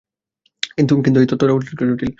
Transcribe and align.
কিন্তু 0.77 0.93
এই 1.21 1.27
তত্ত্বটা 1.27 1.53
জটিল। 1.89 2.09